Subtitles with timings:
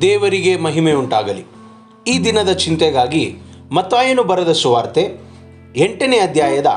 [0.00, 1.44] ದೇವರಿಗೆ ಮಹಿಮೆ ಉಂಟಾಗಲಿ.
[2.06, 3.36] ಈ ದಿನದ ಚಿಂತೆಗಾಗಿ
[3.72, 5.02] ಮತ್ತಾಯನು ಬರೆದ ಸುವಾರ್ತೆ
[5.76, 6.70] ಎಂಟನೇ ಅಧ್ಯಾಯದ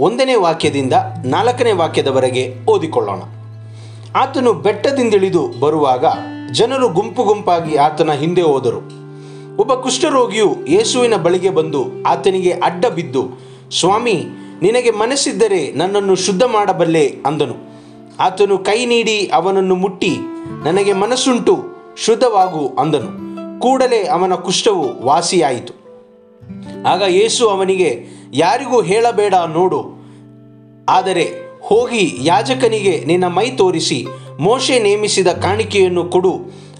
[0.00, 0.94] ಒಂದನೇ ವಾಕ್ಯದಿಂದ
[1.24, 3.22] ನಾಲ್ಕನೇ ವಾಕ್ಯದವರೆಗೆ ಓದಿಕೊಳ್ಳೋಣ.
[4.16, 6.04] ಆತನು ಬೆಟ್ಟದಿಂದಿಳಿದು ಬರುವಾಗ
[6.52, 8.80] ಜನರು ಗುಂಪು ಗುಂಪಾಗಿ ಆತನ ಹಿಂದೆ ಹೋದರು.
[9.56, 13.22] ಒಬ್ಬ ಕುಷ್ಠರೋಗಿಯು ಯೇಸುವಿನ ಬಳಿಗೆ ಬಂದು ಆತನಿಗೆ ಅಡ್ಡ ಬಿದ್ದು,
[13.70, 14.16] ಸ್ವಾಮಿ,
[14.62, 17.56] ನಿನಗೆ ಮನಸ್ಸಿದ್ದರೆ ನನ್ನನ್ನು ಶುದ್ಧ ಮಾಡಬಲ್ಲೆ ಅಂದನು.
[18.20, 20.14] ಆತನು ಕೈ ನೀಡಿ ಅವನನ್ನು ಮುಟ್ಟಿ,
[20.64, 23.10] ನನಗೆ ಮನಸ್ಸುಂಟು ಶುದ್ಧವಾಗು ಅಂದನು.
[23.60, 25.74] ಕೂಡಲೇ ಅವನ ಕುಷ್ಠವು ವಾಸಿಯಾಯಿತು.
[26.86, 27.90] ಆಗ ಯೇಸು ಅವನಿಗೆ,
[28.34, 29.80] ಯಾರಿಗೂ ಹೇಳಬೇಡ ನೋಡು,
[30.88, 31.24] ಆದರೆ
[31.62, 34.06] ಹೋಗಿ ಯಾಜಕನಿಗೆ ನಿನ್ನ ಮೈ ತೋರಿಸಿ,
[34.40, 36.32] ಮೋಶೆ ನೇಮಿಸಿದ ಕಾಣಿಕೆಯನ್ನು ಕೊಡು,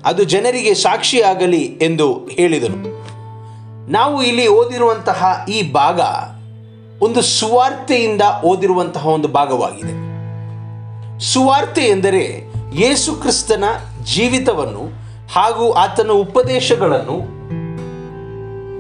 [0.05, 2.79] ಅದು ಜನರಿಗೆ ಸಾಕ್ಷಿಯಾಗಲಿ ಎಂದು ಹೇಳಿದನು.
[3.91, 6.01] ನಾವು ಇಲ್ಲಿ ಓದಿರುವಂತಹ ಈ ಭಾಗ
[7.03, 9.95] ಒಂದು ಸುವಾರ್ತೆಯಿಂದ ಓದಿರುವಂತಹ ಒಂದು ಭಾಗವಾಗಿದೆ.
[11.19, 12.25] ಸುವಾರ್ತೆ ಎಂದರೆ
[12.75, 13.65] ಯೇಸುಕ್ರಿಸ್ತನ
[14.05, 15.02] ಜೀವಿತವನ್ನು
[15.33, 17.43] ಹಾಗೂ ಆತನ ಉಪದೇಶಗಳನ್ನು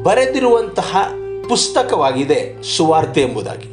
[0.02, 0.96] ಬರೆದಿರುವಂತಹ
[1.48, 3.72] ಪುಸ್ತಕವಾಗಿದೆ ಸುವಾರ್ತೆ ಎಂಬುದಾಗಿ.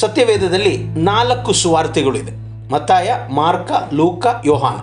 [0.00, 2.32] ಸತ್ಯವೇದದಲ್ಲಿ ನಾಲ್ಕು ಸುವಾರ್ತೆಗಳಿದೆ.
[2.72, 4.78] ಮತ್ತಾಯ, ಮಾರ್ಕ, ಲೂಕ, ಯೋಹಾನ.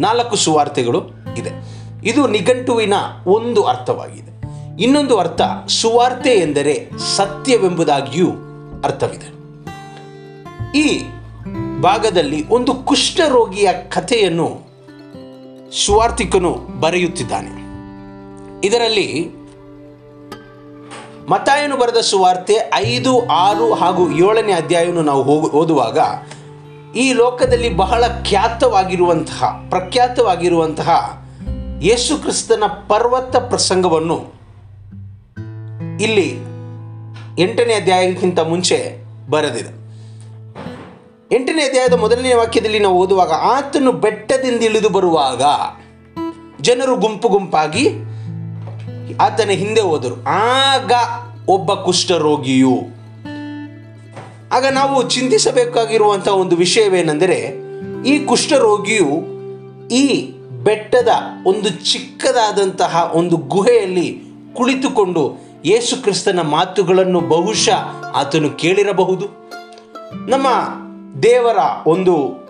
[0.00, 1.04] ನಾಲ್ಕು ಸುವಾರ್ತೆಗಳು
[1.38, 1.50] ಇದೆ.
[2.04, 2.94] ಇದು ನಿಘಂಟುವಿನ
[3.26, 4.42] ಒಂದು ಅರ್ಥವಾಗಿದೆ.
[4.82, 8.28] ಇನ್ನೊಂದು ಅರ್ಥ ಸುವಾರ್ತೆ ಎಂದರೆ ಸತ್ಯವೆಂಬುದಾಗಿಯೂ
[8.84, 9.40] ಅರ್ಥವಿದೆ.
[10.78, 11.02] ಈ
[11.80, 14.69] ಭಾಗದಲ್ಲಿ ಒಂದು ಕುಷ್ಠರೋಗಿಯ ಕಥೆಯನ್ನು
[15.72, 17.60] ಸುವಾರ್ತಿಕನು ಬರೆಯುತ್ತಿದ್ದಾನೆ.
[18.66, 19.30] ಇದರಲ್ಲಿ
[21.28, 25.98] ಮತಾಯನು ಬರೆದ ಸುವಾರ್ತೆ ಐದು, ಆರು ಹಾಗೂ ಏಳನೇ ಅಧ್ಯಾಯವನ್ನು ನಾವು ಓದುವಾಗ
[26.96, 31.22] ಈ ಲೋಕದಲ್ಲಿ ಬಹಳ ಖ್ಯಾತವಾಗಿರುವಂತಹ, ಪ್ರಖ್ಯಾತವಾಗಿರುವಂತಹ
[31.82, 34.32] ಯೇಸು ಕ್ರಿಸ್ತನ ಪರ್ವತ ಪ್ರಸಂಗವನ್ನು
[36.00, 36.36] ಇಲ್ಲಿ
[37.38, 39.79] ಎಂಟನೇ ಅಧ್ಯಾಯಕ್ಕಿಂತ ಮುಂಚೆ ಬರೆದಿದೆ.
[41.32, 45.42] ಎಂಟನೇ ಅಧ್ಯಾಯದ ಮೊದಲನೇ ವಾಕ್ಯದಲ್ಲಿ ನಾವು ಓದುವಾಗ, ಆತನು ಬೆಟ್ಟದಿಂದ ಇಳಿದು ಬರುವಾಗ
[46.62, 47.84] ಜನರು ಗುಂಪು ಗುಂಪಾಗಿ
[49.20, 50.16] ಆತನ ಹಿಂದೆ ಹೋದರು.
[50.26, 50.92] ಆಗ
[51.48, 52.74] ಒಬ್ಬ ಕುಷ್ಠರೋಗಿಯು,
[54.52, 57.38] ಆಗ ನಾವು ಚಿಂತಿಸಬೇಕಾಗಿರುವಂತಹ ಒಂದು ವಿಷಯವೇನೆಂದರೆ,
[58.06, 59.14] ಈ ಕುಷ್ಠರೋಗಿಯು
[59.88, 60.04] ಈ
[60.64, 61.08] ಬೆಟ್ಟದ
[61.46, 64.08] ಒಂದು ಚಿಕ್ಕದಾದಂತಹ ಒಂದು ಗುಹೆಯಲ್ಲಿ
[64.56, 65.22] ಕುಳಿತುಕೊಂಡು
[65.64, 67.80] ಯೇಸು ಕ್ರಿಸ್ತನ ಮಾತುಗಳನ್ನು ಬಹುಶಃ
[68.14, 69.26] ಆತನು ಕೇಳಿರಬಹುದು.
[70.28, 70.46] ನಮ್ಮ
[71.22, 71.56] ದೇವರ
[71.86, 72.40] ಒಂದು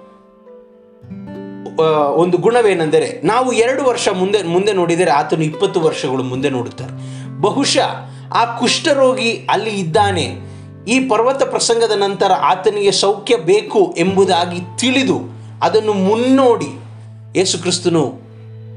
[2.14, 6.92] ಒಂದು ಗುಣವೇನೆಂದರೆ ನಾವು ಎರಡು ವರ್ಷ ಮುಂದೆ ಮುಂದೆ ನೋಡಿದರೆ ಆತನು ಇಪ್ಪತ್ತು ವರ್ಷಗಳು ಮುಂದೆ ನೋಡುತ್ತಾರೆ.
[7.40, 7.94] ಬಹುಶಃ
[8.34, 10.38] ಆ ಕುಷ್ಠರೋಗಿ ಅಲ್ಲಿ ಇದ್ದಾನೆ.
[10.88, 15.20] ಈ ಪರ್ವತ ಪ್ರಸಂಗದ ನಂತರ ಆತನಿಗೆ ಸೌಖ್ಯ ಬೇಕು ಎಂಬುದಾಗಿ ತಿಳಿದು
[15.62, 16.80] ಅದನ್ನು ಮುನ್ನೋಡಿ
[17.38, 18.14] ಯೇಸು ಕ್ರಿಸ್ತನು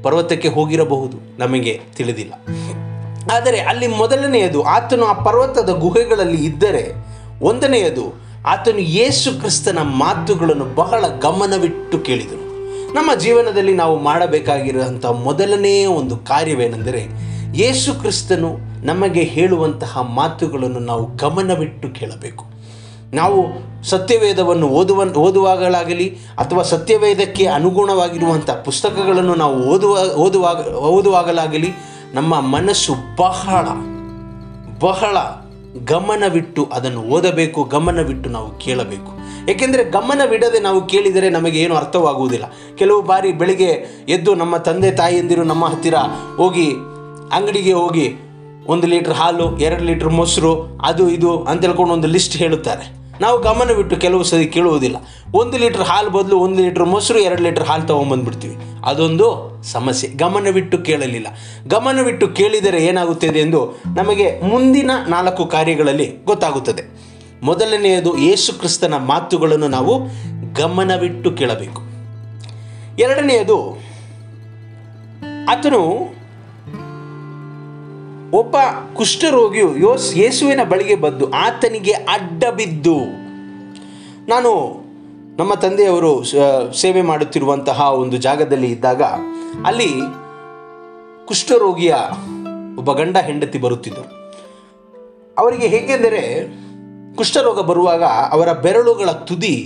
[0.02, 2.34] ಪರ್ವತಕ್ಕೆ ಹೋಗಿರಬಹುದು ನಮಗೆ ತಿಳಿದಿಲ್ಲ.
[3.32, 6.92] ಆದರೆ ಅಲ್ಲಿ ಮೊದಲನೆಯದು ಆತನು ಆ ಪರ್ವತದ ಗುಹೆಗಳಲ್ಲಿ ಇದ್ದರೆ,
[7.42, 12.44] ಒಂದನೆಯದು ಆತನು ಯೇಸು ಕ್ರಿಸ್ತನ ಮಾತುಗಳನ್ನು ಬಹಳ ಗಮನವಿಟ್ಟು ಕೇಳಿದರು.
[12.94, 17.06] ನಮ್ಮ ಜೀವನದಲ್ಲಿ ನಾವು ಮಾಡಬೇಕಾಗಿರುವಂಥ ಮೊದಲನೆಯ ಒಂದು ಕಾರ್ಯವೇನೆಂದರೆ
[17.54, 18.56] ಯೇಸು ಕ್ರಿಸ್ತನು
[18.86, 22.44] ನಮಗೆ ಹೇಳುವಂತಹ ಮಾತುಗಳನ್ನು ನಾವು ಗಮನವಿಟ್ಟು ಕೇಳಬೇಕು.
[23.12, 23.46] ನಾವು
[23.84, 31.72] ಸತ್ಯವೇದವನ್ನು ಓದುವ ಓದುವಾಗಲಾಗಲಿ ಅಥವಾ ಸತ್ಯವೇದಕ್ಕೆ ಅನುಗುಣವಾಗಿರುವಂಥ ಪುಸ್ತಕಗಳನ್ನು ನಾವು ಓದುವ, ಓದುವಾಗ, ಓದುವಾಗಲಾಗಲಿ
[32.14, 33.66] ನಮ್ಮ ಮನಸ್ಸು ಬಹಳ
[34.78, 35.16] ಬಹಳ
[35.78, 39.14] ಗಮನವಿಟ್ಟು ಅದನ್ನು ಓದಬೇಕು, ಗಮನವಿಟ್ಟು ನಾವು ಕೇಳಬೇಕು.
[39.50, 42.44] ಏಕೆಂದರೆ ಗಮನವಿಡದೆ ನಾವು ಕೇಳಿದರೆ ನಮಗೆ ಏನು ಅರ್ಥವಾಗುವುದಿಲ್ಲ.
[42.74, 43.70] ಕೆಲವು ಬಾರಿ ಬೆಳಿಗ್ಗೆ
[44.08, 45.94] ಎದ್ದು ನಮ್ಮ ತಂದೆ, ತಾಯಿಯಂದಿರು ನಮ್ಮ ಹತ್ತಿರ
[46.36, 46.72] ಹೋಗಿ,
[47.32, 48.16] ಅಂಗಡಿಗೆ ಹೋಗಿ,
[48.66, 53.03] ಒಂದು ಲೀಟ್ರ್ ಹಾಲು, ಎರಡು ಲೀಟ್ರ್ ಮೊಸರು, ಅದು ಇದು ಅಂತ ಹೇಳ್ಕೊಂಡು ಒಂದು ಲಿಸ್ಟ್ ಹೇಳುತ್ತಾರೆ.
[53.20, 54.96] ನಾವು ಗಮನವಿಟ್ಟು ಕೆಲವು ಸರಿ ಕೇಳುವುದಿಲ್ಲ.
[55.34, 58.56] ಒಂದು ಲೀಟ್ರ್ ಹಾಲು ಬದಲು ಒಂದು ಲೀಟ್ರ್ ಮೊಸರು, ಎರಡು ಲೀಟ್ರ್ ಹಾಲು ತೊಗೊಂಬಂದ್ಬಿಡ್ತೀವಿ.
[58.84, 60.10] ಅದೊಂದು ಸಮಸ್ಯೆ.
[60.10, 61.26] ಗಮನವಿಟ್ಟು ಕೇಳಲಿಲ್ಲ.
[61.66, 66.82] ಗಮನವಿಟ್ಟು ಕೇಳಿದರೆ ಏನಾಗುತ್ತದೆ ಎಂದು ನಮಗೆ ಮುಂದಿನ ನಾಲ್ಕು ಕಾರ್ಯಗಳಲ್ಲಿ ಗೊತ್ತಾಗುತ್ತದೆ.
[67.42, 70.02] ಮೊದಲನೆಯದು ಯೇಸು ಕ್ರಿಸ್ತನ ಮಾತುಗಳನ್ನು ನಾವು
[70.54, 71.82] ಗಮನವಿಟ್ಟು ಕೇಳಬೇಕು.
[72.98, 73.78] ಎರಡನೆಯದು,
[75.48, 76.14] ಆತನು
[78.38, 78.56] ಒಬ್ಬ
[78.96, 82.96] ಕುಷ್ಠರೋಗಿಯು ಯೋಸ್, ಯೇಸುವಿನ ಬಳಿಗೆ ಬಂದು ಆತನಿಗೆ ಅಡ್ಡ ಬಿದ್ದು
[84.28, 84.50] ನಾನು
[85.38, 86.12] ನಮ್ಮ ತಂದೆಯವರು
[86.80, 89.02] ಸೇವೆ ಮಾಡುತ್ತಿರುವಂತಹ ಒಂದು ಜಾಗದಲ್ಲಿ ಇದ್ದಾಗ
[89.66, 89.90] ಅಲ್ಲಿ
[91.26, 91.94] ಕುಷ್ಠರೋಗಿಯ
[92.78, 94.08] ಒಬ್ಬ ಗಂಡ ಹೆಂಡತಿ ಬರುತ್ತಿದ್ದರು.
[95.38, 96.22] ಅವರಿಗೆ ಹೇಗೆಂದರೆ
[97.16, 98.04] ಕುಷ್ಠರೋಗ ಬರುವಾಗ
[98.34, 99.56] ಅವರ ಬೆರಳುಗಳ ತುದಿ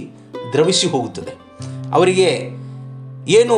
[0.53, 1.35] ದ್ರವಿಸಿ ಹೋಗುತ್ತದೆ.
[1.93, 2.31] ಅವರಿಗೆ
[3.41, 3.57] ಏನು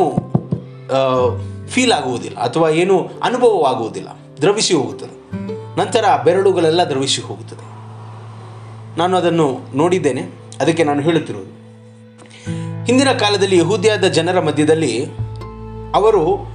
[1.69, 4.11] ಫೀಲ್ ಆಗುವುದಿಲ್ಲ ಅಥವಾ ಏನು ಅನುಭವವಾಗುವುದಿಲ್ಲ.
[4.41, 5.31] ದ್ರವಿಸಿ ಹೋಗುತ್ತದೆ.
[5.79, 7.71] ನಂತರ ಬೆರಳುಗಳೆಲ್ಲ ದ್ರವಿಸಿ ಹೋಗುತ್ತದೆ.
[8.99, 10.23] ನಾನು ಅದನ್ನು ನೋಡಿದ್ದೇನೆ.
[10.61, 11.61] ಅದಕ್ಕೆ ನಾನು ಹೇಳುತ್ತಿರುವುದು.
[12.85, 15.07] ಹಿಂದಿನ ಕಾಲದಲ್ಲಿ ಯಹೂದಿಯಾದ ಜನರ ಮಧ್ಯದಲ್ಲಿ
[15.95, 16.51] ಅವರು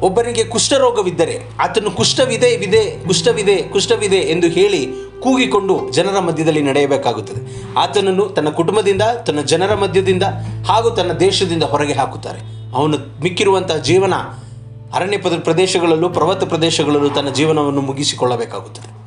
[0.00, 4.88] ಒಬ್ಬರಿಗೆ ಕುಷ್ಠರೋಗವಿದ್ದರೆ, ಆತನು ಕುಷ್ಠವಿದೆ, ವಿದೆ, ಕುಷ್ಠವಿದೆ ಕುಷ್ಠವಿದೆ ಎಂದು ಹೇಳಿ
[5.20, 7.72] ಕೂಗಿಕೊಂಡು ಜನರ ಮಧ್ಯದಲ್ಲಿ ನಡೆಯಬೇಕಾಗುತ್ತದೆ.
[7.78, 10.22] ಆತನನ್ನು ತನ್ನ ಕುಟುಂಬದಿಂದ, ತನ್ನ ಜನರ ಮಧ್ಯದಿಂದ
[10.68, 12.72] ಹಾಗೂ ತನ್ನ ದೇಶದಿಂದ ಹೊರಗೆ ಹಾಕುತ್ತಾರೆ.
[12.76, 14.14] ಅವನು ಮಿಕ್ಕಿರುವಂತಹ ಜೀವನ
[14.94, 19.00] ಅರಣ್ಯ ಪ್ರದೇಶಗಳಲ್ಲೂ, ಪರ್ವತ ಪ್ರದೇಶಗಳಲ್ಲೂ ತನ್ನ ಜೀವನವನ್ನು ಮುಗಿಸಿಕೊಳ್ಳಬೇಕಾಗುತ್ತದೆ.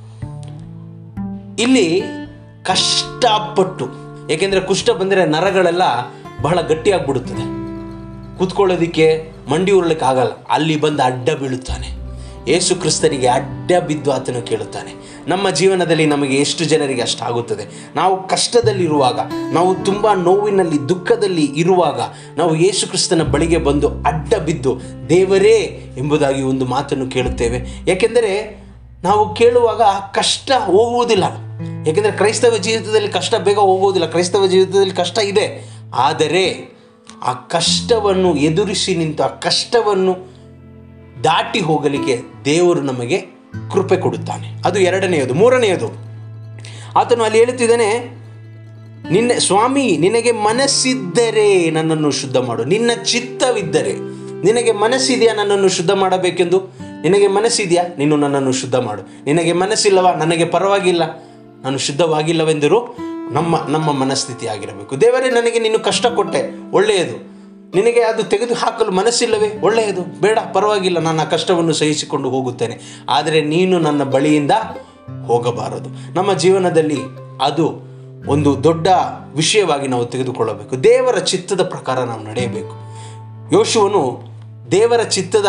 [1.61, 2.01] ಇಲ್ಲಿ
[2.63, 3.89] ಕಷ್ಟಪಟ್ಟು,
[4.29, 5.81] ಏಕೆಂದರೆ ಕುಷ್ಠ ಬಂದರೆ ನರಗಳೆಲ್ಲ
[6.41, 7.63] ಬಹಳ ಗಟ್ಟಿಯಾಗ್ಬಿಡುತ್ತದೆ.
[8.37, 10.31] ಕೂತ್ಕೊಳ್ಳೋದಿಕ್ಕೆ ಮಂಡಿ ಉರ್ಲಿಕ್ಕೆ ಆಗಲ್ಲ.
[10.49, 12.03] ಅಲ್ಲಿ ಬಂದು ಅಡ್ಡ ಬೀಳುತ್ತಾನೆ.
[12.47, 17.91] ಯೇಸು ಕ್ರಿಸ್ತನಿಗೆ ಅಡ್ಡ ಬಿದ್ದು ಆತನು ಕೇಳುತ್ತಾನೆ ನಮ್ಮ ಜೀವನದಲ್ಲಿ ನಮಗೆ ಎಷ್ಟು ಜನರಿಗೆ ಅಷ್ಟಾಗುತ್ತದೆ?
[17.95, 19.19] ನಾವು ಕಷ್ಟದಲ್ಲಿರುವಾಗ,
[19.53, 21.99] ನಾವು ತುಂಬ ನೋವಿನಲ್ಲಿ, ದುಃಖದಲ್ಲಿ ಇರುವಾಗ,
[22.37, 24.79] ನಾವು ಯೇಸು ಕ್ರಿಸ್ತನ ಬಳಿಗೆ ಬಂದು ಅಡ್ಡ ಬಿದ್ದು
[25.09, 27.83] ದೇವರೇ ಎಂಬುದಾಗಿ ಒಂದು ಮಾತನ್ನು ಕೇಳುತ್ತೇವೆ.
[27.87, 28.63] ಯಾಕೆಂದರೆ
[29.03, 29.81] ನಾವು ಕೇಳುವಾಗ
[30.13, 31.23] ಕಷ್ಟ ಹೋಗುವುದಿಲ್ಲ.
[31.87, 34.07] ಏಕೆಂದರೆ ಕ್ರೈಸ್ತವ ಜೀವಿತದಲ್ಲಿ ಕಷ್ಟ ಬೇಗ ಹೋಗುವುದಿಲ್ಲ.
[34.07, 35.69] ಕ್ರೈಸ್ತವ ಜೀವಿತದಲ್ಲಿ ಕಷ್ಟ ಇದೆ.
[35.95, 36.75] ಆದರೆ
[37.23, 40.33] ಆ ಕಷ್ಟವನ್ನು ಎದುರಿಸಿ ನಿಂತು, ಆ ಕಷ್ಟವನ್ನು
[41.23, 43.32] ದಾಟಿ ಹೋಗಲಿಕ್ಕೆ ದೇವರು ನಮಗೆ
[43.71, 44.47] ಕೃಪೆ ಕೊಡುತ್ತಾನೆ.
[44.65, 45.33] ಅದು ಎರಡನೆಯದು.
[45.33, 45.87] ಮೂರನೆಯದು,
[46.95, 48.23] ಆತನು ಅಲ್ಲಿ ಹೇಳುತ್ತಿದ್ದಾನೆ,
[49.11, 52.65] ನಿನ್ನ ಸ್ವಾಮಿ, ನಿನಗೆ ಮನಸ್ಸಿದ್ದರೆ ನನ್ನನ್ನು ಶುದ್ಧ ಮಾಡು.
[52.65, 53.93] ನಿನ್ನ ಚಿತ್ತವಿದ್ದರೆ
[54.43, 56.57] ನಿನಗೆ ಮನಸ್ಸಿದೆಯಾ ನನ್ನನ್ನು ಶುದ್ಧ ಮಾಡಬೇಕೆಂದು?
[57.01, 57.83] ನಿನಗೆ ಮನಸ್ಸಿದೆಯಾ?
[57.97, 59.23] ನೀನು ನನ್ನನ್ನು ಶುದ್ಧ ಮಾಡು.
[59.23, 60.13] ನಿನಗೆ ಮನಸ್ಸಿಲ್ಲವಾ?
[60.13, 61.03] ನನಗೆ ಪರವಾಗಿಲ್ಲ.
[61.63, 62.97] ನಾನು ಶುದ್ಧವಾಗಿಲ್ಲವೆಂದರೂ
[63.31, 67.32] ನಮ್ಮ ನಮ್ಮ ಮನಸ್ಥಿತಿ ಆಗಿರಬೇಕು ದೇವರೇ, ನನಗೆ ನೀನು ಕಷ್ಟ ಕೊಟ್ಟೆ ಒಳ್ಳೆಯದು.
[67.75, 69.59] ನಿನಗೆ ಅದು ತೆಗೆದು ಹಾಕಲು ಮನಸ್ಸಿಲ್ಲವೇ?
[69.61, 70.21] ಒಳ್ಳೆಯದು.
[70.21, 70.99] ಬೇಡ, ಪರವಾಗಿಲ್ಲ.
[70.99, 72.79] ನಾನು ಆ ಕಷ್ಟವನ್ನು ಸಹಿಸಿಕೊಂಡು ಹೋಗುತ್ತೇನೆ.
[73.09, 74.51] ಆದರೆ ನೀನು ನನ್ನ ಬಳಿಯಿಂದ
[75.27, 76.13] ಹೋಗಬಾರದು.
[76.13, 77.01] ನಮ್ಮ ಜೀವನದಲ್ಲಿ
[77.41, 77.93] ಅದು
[78.27, 78.87] ಒಂದು ದೊಡ್ಡ
[79.35, 80.83] ವಿಷಯವಾಗಿ ನಾವು ತೆಗೆದುಕೊಳ್ಳಬೇಕು.
[80.83, 82.75] ದೇವರ ಚಿತ್ತದ ಪ್ರಕಾರ ನಾವು ನಡೆಯಬೇಕು.
[83.53, 84.21] ಯೋಶುವನು
[84.71, 85.45] ದೇವರ ಚಿತ್ತದ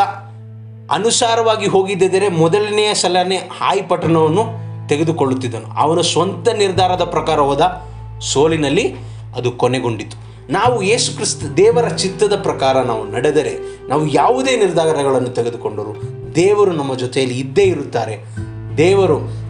[0.91, 4.45] ಅನುಸಾರವಾಗಿ ಹೋಗಿದ್ದರೆ ಮೊದಲನೆಯ ಸಲನೇ ಹಾಯ್ ಪಟ್ಟಣವನ್ನು
[4.89, 5.79] ತೆಗೆದುಕೊಳ್ಳುತ್ತಿದ್ದನು.
[5.79, 7.83] ಅವನ ಸ್ವಂತ ನಿರ್ಧಾರದ ಪ್ರಕಾರ ಹೋದ
[8.21, 8.95] ಸೋಲಿನಲ್ಲಿ
[9.37, 10.24] ಅದು ಕೊನೆಗೊಂಡಿತು.
[10.51, 13.59] ನಾವು ಯೇಸು ಕ್ರಿಸ್ತ ದೇವರ ಚಿತ್ತದ ಪ್ರಕಾರ ನಾವು ನಡೆದರೆ
[13.89, 16.03] ನಾವು ಯಾವುದೇ ನಿರ್ಧಾರಗಳನ್ನು ತೆಗೆದುಕೊಂಡರು
[16.35, 18.19] ದೇವರು ನಮ್ಮ ಜೊತೆಯಲ್ಲಿ ಇದ್ದೇ ಇರುತ್ತಾರೆ.
[18.77, 19.45] ದೇವರು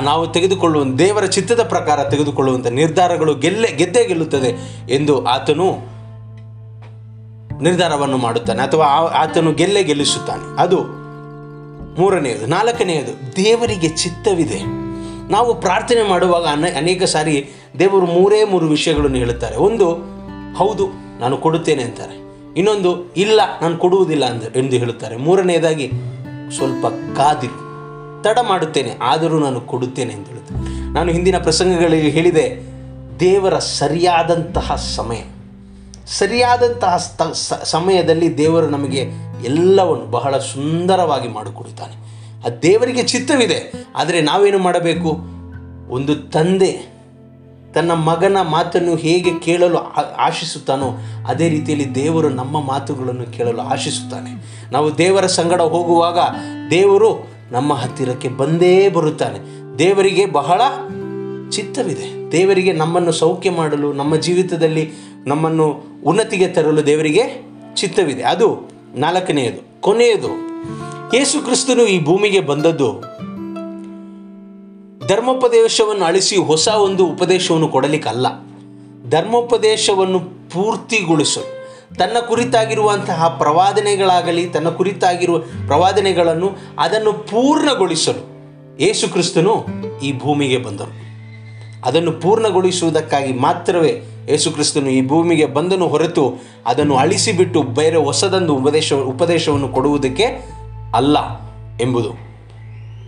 [0.00, 5.72] ನಾವು ತೆಗೆದುಕೊಳ್ಳುವ, ದೇವರ ಚಿತ್ತದ ಪ್ರಕಾರ ತೆಗೆದುಕೊಳ್ಳುವಂಥ ನಿರ್ಧಾರಗಳು ಗೆಲ್ಲೆ, ಗೆದ್ದೇ ಗೆಲ್ಲುತ್ತದೆ ಎಂದು ಆತನು
[7.62, 10.62] ನಿರ್ಧಾರವನ್ನು ಮಾಡುತ್ತಾನೆ ಅಥವಾ ಆತನು ಗೆಲ್ಲೆ ಗೆಲ್ಲಿಸುತ್ತಾನೆ.
[10.62, 10.82] ಅದು
[12.00, 12.46] ಮೂರನೆಯದು.
[12.46, 14.62] ನಾಲ್ಕನೆಯದು, ದೇವರಿಗೆ ಚಿತ್ತವಿದೆ.
[15.32, 19.56] ನಾವು ಪ್ರಾರ್ಥನೆ ಮಾಡುವಾಗ ಅನ, ಅನೇಕ ಸಾರಿ ದೇವರು ಮೂರೇ ಮೂರು ವಿಷಯಗಳನ್ನು ಹೇಳುತ್ತಾರೆ.
[19.56, 19.88] ಒಂದು,
[20.56, 20.88] ಹೌದು,
[21.20, 22.16] ನಾನು ಕೊಡುತ್ತೇನೆ ಅಂತಾರೆ.
[22.56, 25.16] ಇನ್ನೊಂದು, ಇಲ್ಲ, ನಾನು ಕೊಡುವುದಿಲ್ಲ ಅಂತ ಎಂದು ಹೇಳುತ್ತಾರೆ.
[25.16, 25.90] ಮೂರನೆಯದಾಗಿ,
[26.56, 26.86] ಸ್ವಲ್ಪ
[27.16, 27.58] ಕಾದಿರು,
[28.22, 32.44] ತಡ ಮಾಡುತ್ತೇನೆ, ಆದರೂ ನಾನು ಕೊಡುತ್ತೇನೆ ಎಂದು ಹೇಳುತ್ತೇನೆ ನಾನು ಹಿಂದಿನ ಪ್ರಸಂಗಗಳಿಗೆ ಹೇಳಿದೆ,
[33.20, 35.22] ದೇವರ ಸರಿಯಾದಂತಹ ಸಮಯ.
[36.06, 36.96] ಸರಿಯಾದಂತಹ
[37.64, 39.02] ಸಮಯದಲ್ಲಿ ದೇವರು ನಮಗೆ
[39.44, 41.96] ಎಲ್ಲವನ್ನು ಬಹಳ ಸುಂದರವಾಗಿ ಮಾಡಿಕೊಡುತ್ತಾನೆ.
[42.46, 43.58] ಆ ದೇವರಿಗೆ ಚಿತ್ತವಿದೆ,
[43.96, 45.10] ಆದರೆ ನಾವೇನು ಮಾಡಬೇಕು?
[45.88, 46.97] ಒಂದು ತಂದೆ
[47.78, 49.78] ತನ್ನ ಮಗನ ಮಾತನ್ನು ಹೇಗೆ ಕೇಳಲು
[50.18, 50.90] ಆಶಿಸುತ್ತಾನೋ
[51.28, 54.30] ಅದೇ ರೀತಿಯಲ್ಲಿ ದೇವರು ನಮ್ಮ ಮಾತುಗಳನ್ನು ಕೇಳಲು ಆಶಿಸುತ್ತಾನೆ.
[54.72, 56.18] ನಾವು ದೇವರ ಸಂಗಡ ಹೋಗುವಾಗ
[56.70, 59.38] ದೇವರು ನಮ್ಮ ಹತ್ತಿರಕ್ಕೆ ಬಂದೇ ಬರುತ್ತಾನೆ.
[59.78, 60.60] ದೇವರಿಗೆ ಬಹಳ
[61.50, 62.32] ಚಿತ್ತವಿದೆ.
[62.32, 64.92] ದೇವರಿಗೆ ನಮ್ಮನ್ನು ಸೌಖ್ಯ ಮಾಡಲು, ನಮ್ಮ ಜೀವಿತದಲ್ಲಿ
[65.26, 68.22] ನಮ್ಮನ್ನು ಉನ್ನತಿಗೆ ತರಲು ದೇವರಿಗೆ ಚಿತ್ತವಿದೆ.
[68.22, 69.80] ಅದು ನಾಲ್ಕನೆಯದು.
[69.80, 70.32] ಕೊನೆಯದು,
[71.16, 73.17] ಯೇಸು ಕ್ರಿಸ್ತನು ಈ ಭೂಮಿಗೆ ಬಂದದ್ದು
[75.08, 78.26] ಧರ್ಮೋಪದೇಶವನ್ನು ಅಳಿಸಿ ಹೊಸ ಒಂದು ಉಪದೇಶವನ್ನು ಕೊಡಲಿಕ್ಕಲ್ಲ.
[79.10, 81.58] ಧರ್ಮೋಪದೇಶವನ್ನು ಪೂರ್ತಿಗೊಳಿಸಲು
[81.94, 88.38] ತನ್ನ ಕುರಿತಾಗಿರುವಂತಹ ಪ್ರವಾದನೆಗಳಾಗಲಿ, ತನ್ನ ಕುರಿತಾಗಿರುವ ಪ್ರವಾದನೆಗಳನ್ನು ಅದನ್ನು ಪೂರ್ಣಗೊಳಿಸಲು
[88.80, 89.66] ಯೇಸು ಕ್ರಿಸ್ತನು
[90.02, 90.92] ಈ ಭೂಮಿಗೆ ಬಂದರು.
[91.84, 96.34] ಅದನ್ನು ಪೂರ್ಣಗೊಳಿಸುವುದಕ್ಕಾಗಿ ಮಾತ್ರವೇ ಯೇಸು ಕ್ರಿಸ್ತನು ಈ ಭೂಮಿಗೆ ಬಂದನು ಹೊರತು
[96.66, 100.24] ಅದನ್ನು ಅಳಿಸಿಬಿಟ್ಟು ಬೇರೆ ಹೊಸದೊಂದು ಉಪದೇಶ, ಉಪದೇಶವನ್ನು ಕೊಡುವುದಕ್ಕೆ
[100.94, 101.16] ಅಲ್ಲ
[101.82, 102.27] ಎಂಬುದು.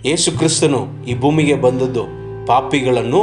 [0.04, 2.04] ಯೇಸು ಕ್ರಿಸ್ತನು ಈ ಭೂಮಿಗೆ ಬಂದದ್ದು
[2.46, 3.20] ಪಾಪಿಗಳನ್ನು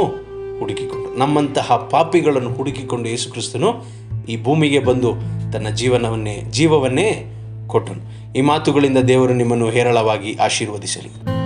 [0.58, 3.84] ಹುಡುಕಿಕೊಂಡು, ನಮ್ಮಂತಹ ಪಾಪಿಗಳನ್ನು ಹುಡುಕಿಕೊಂಡು ಯೇಸು ಕ್ರಿಸ್ತನು
[4.28, 5.12] ಈ ಭೂಮಿಗೆ ಬಂದು
[5.52, 7.34] ತನ್ನ ಜೀವನವನ್ನೇ, ಜೀವವನ್ನೇ
[7.66, 8.32] ಕೊಟ್ಟನು.
[8.32, 11.37] ಈ ಮಾತುಗಳಿಂದ ದೇವರು ನಿಮ್ಮನ್ನು ಹೇರಳವಾಗಿ ಆಶೀರ್ವದಿಸಲಿ.